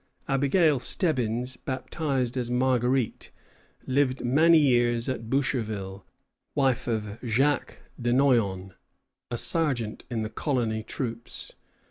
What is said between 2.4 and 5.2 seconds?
Marguerite, lived many years